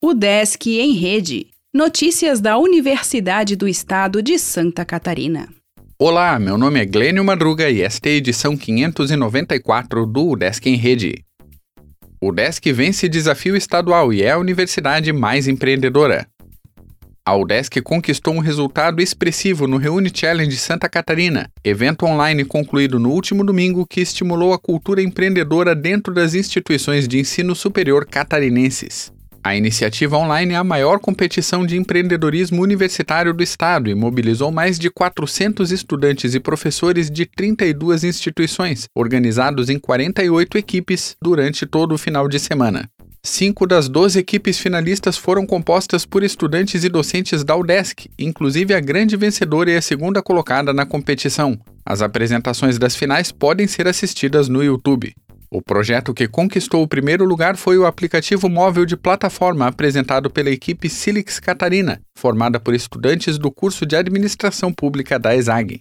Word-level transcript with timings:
O 0.00 0.14
Desk 0.14 0.64
em 0.78 0.92
Rede. 0.92 1.48
Notícias 1.74 2.40
da 2.40 2.56
Universidade 2.56 3.56
do 3.56 3.66
Estado 3.66 4.22
de 4.22 4.38
Santa 4.38 4.84
Catarina. 4.84 5.48
Olá, 5.98 6.38
meu 6.38 6.56
nome 6.56 6.80
é 6.80 6.86
Glênio 6.86 7.24
Madruga 7.24 7.68
e 7.68 7.82
esta 7.82 8.08
é 8.08 8.12
a 8.12 8.14
edição 8.14 8.56
594 8.56 10.06
do 10.06 10.36
Desk 10.36 10.64
em 10.68 10.76
Rede. 10.76 11.24
O 12.22 12.30
Desk 12.30 12.64
vence 12.72 13.08
desafio 13.08 13.56
estadual 13.56 14.12
e 14.12 14.22
é 14.22 14.30
a 14.30 14.38
universidade 14.38 15.12
mais 15.12 15.48
empreendedora. 15.48 16.28
A 17.26 17.36
UDESC 17.36 17.82
conquistou 17.82 18.32
um 18.32 18.38
resultado 18.38 19.02
expressivo 19.02 19.66
no 19.66 19.78
Reúne 19.78 20.12
Challenge 20.14 20.56
Santa 20.56 20.88
Catarina, 20.88 21.50
evento 21.64 22.06
online 22.06 22.44
concluído 22.44 23.00
no 23.00 23.10
último 23.10 23.44
domingo 23.44 23.84
que 23.84 24.00
estimulou 24.00 24.54
a 24.54 24.58
cultura 24.58 25.02
empreendedora 25.02 25.74
dentro 25.74 26.14
das 26.14 26.34
instituições 26.34 27.08
de 27.08 27.18
ensino 27.18 27.54
superior 27.54 28.06
catarinenses. 28.06 29.12
A 29.42 29.56
iniciativa 29.56 30.16
online 30.16 30.52
é 30.52 30.56
a 30.56 30.64
maior 30.64 30.98
competição 30.98 31.64
de 31.64 31.76
empreendedorismo 31.76 32.60
universitário 32.60 33.32
do 33.32 33.42
estado 33.42 33.88
e 33.88 33.94
mobilizou 33.94 34.50
mais 34.50 34.78
de 34.78 34.90
400 34.90 35.70
estudantes 35.70 36.34
e 36.34 36.40
professores 36.40 37.10
de 37.10 37.24
32 37.24 38.04
instituições, 38.04 38.88
organizados 38.94 39.70
em 39.70 39.78
48 39.78 40.58
equipes 40.58 41.16
durante 41.22 41.64
todo 41.64 41.92
o 41.92 41.98
final 41.98 42.28
de 42.28 42.38
semana. 42.38 42.90
Cinco 43.22 43.66
das 43.66 43.88
12 43.88 44.18
equipes 44.18 44.58
finalistas 44.58 45.16
foram 45.16 45.44
compostas 45.44 46.06
por 46.06 46.22
estudantes 46.22 46.84
e 46.84 46.88
docentes 46.88 47.44
da 47.44 47.56
UDESC, 47.56 48.08
inclusive 48.18 48.74
a 48.74 48.80
grande 48.80 49.16
vencedora 49.16 49.70
e 49.70 49.76
a 49.76 49.82
segunda 49.82 50.22
colocada 50.22 50.72
na 50.72 50.86
competição. 50.86 51.58
As 51.84 52.00
apresentações 52.00 52.78
das 52.78 52.94
finais 52.94 53.32
podem 53.32 53.66
ser 53.66 53.88
assistidas 53.88 54.48
no 54.48 54.62
YouTube. 54.62 55.14
O 55.50 55.62
projeto 55.62 56.12
que 56.12 56.28
conquistou 56.28 56.82
o 56.82 56.88
primeiro 56.88 57.24
lugar 57.24 57.56
foi 57.56 57.78
o 57.78 57.86
aplicativo 57.86 58.50
móvel 58.50 58.84
de 58.84 58.98
plataforma 58.98 59.66
apresentado 59.66 60.28
pela 60.28 60.50
equipe 60.50 60.90
Silix 60.90 61.40
Catarina, 61.40 62.02
formada 62.14 62.60
por 62.60 62.74
estudantes 62.74 63.38
do 63.38 63.50
curso 63.50 63.86
de 63.86 63.96
Administração 63.96 64.70
Pública 64.70 65.18
da 65.18 65.34
ESAG. 65.34 65.78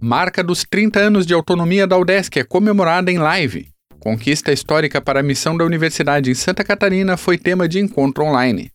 Marca 0.00 0.42
dos 0.42 0.64
30 0.68 0.98
anos 0.98 1.24
de 1.24 1.32
autonomia 1.32 1.86
da 1.86 1.96
UDESC 1.96 2.40
é 2.40 2.44
comemorada 2.44 3.12
em 3.12 3.18
live. 3.18 3.68
Conquista 4.00 4.52
histórica 4.52 5.00
para 5.00 5.20
a 5.20 5.22
missão 5.22 5.56
da 5.56 5.64
Universidade 5.64 6.28
em 6.28 6.34
Santa 6.34 6.64
Catarina 6.64 7.16
foi 7.16 7.38
tema 7.38 7.68
de 7.68 7.78
encontro 7.78 8.24
online. 8.24 8.72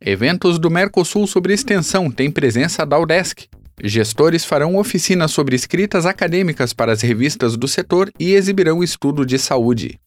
Eventos 0.00 0.56
do 0.60 0.70
Mercosul 0.70 1.26
sobre 1.26 1.52
extensão 1.52 2.12
têm 2.12 2.30
presença 2.30 2.86
da 2.86 2.96
UDESC. 2.96 3.48
Gestores 3.82 4.44
farão 4.44 4.76
oficinas 4.76 5.32
sobre 5.32 5.56
escritas 5.56 6.06
acadêmicas 6.06 6.72
para 6.72 6.92
as 6.92 7.02
revistas 7.02 7.56
do 7.56 7.66
setor 7.66 8.10
e 8.18 8.32
exibirão 8.32 8.82
estudo 8.82 9.26
de 9.26 9.38
saúde. 9.38 9.98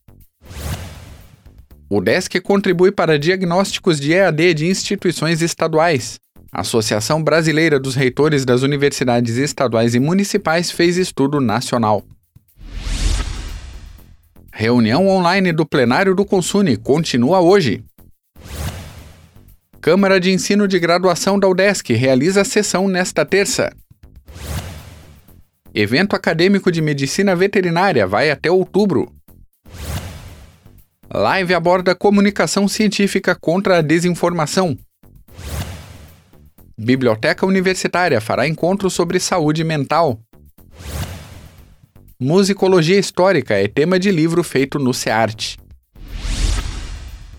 O 1.90 2.02
DESC 2.02 2.40
contribui 2.42 2.92
para 2.92 3.20
diagnósticos 3.20 4.00
de 4.00 4.14
EAD 4.14 4.54
de 4.54 4.68
instituições 4.68 5.42
estaduais. 5.42 6.20
A 6.52 6.62
Associação 6.62 7.22
Brasileira 7.22 7.80
dos 7.80 7.96
Reitores 7.96 8.46
das 8.46 8.62
Universidades 8.62 9.36
Estaduais 9.38 9.96
e 9.96 10.00
Municipais 10.00 10.72
fez 10.72 10.98
estudo 10.98 11.40
nacional. 11.40 12.04
Reunião 14.52 15.08
online 15.08 15.54
do 15.54 15.66
plenário 15.66 16.16
do 16.16 16.26
Consune 16.26 16.78
continua 16.78 17.42
hoje. 17.42 17.84
Câmara 19.88 20.20
de 20.20 20.34
Ensino 20.34 20.68
de 20.68 20.78
Graduação 20.80 21.40
da 21.40 21.48
UDESC 21.48 21.94
realiza 21.94 22.44
sessão 22.44 22.90
nesta 22.90 23.26
terça. 23.26 23.74
Evento 25.74 26.14
acadêmico 26.14 26.70
de 26.70 26.82
medicina 26.82 27.34
veterinária 27.34 28.06
vai 28.06 28.30
até 28.30 28.52
outubro. 28.52 29.10
Live 31.10 31.54
aborda 31.54 31.96
comunicação 31.96 32.68
científica 32.68 33.34
contra 33.34 33.78
a 33.78 33.82
desinformação. 33.82 34.78
Biblioteca 36.78 37.46
Universitária 37.46 38.20
fará 38.20 38.46
encontro 38.46 38.90
sobre 38.90 39.22
saúde 39.22 39.64
mental. 39.64 40.20
Musicologia 42.20 43.00
Histórica 43.00 43.54
é 43.54 43.70
tema 43.70 43.98
de 43.98 44.12
livro 44.12 44.44
feito 44.44 44.80
no 44.80 44.94
SEART. 44.94 45.56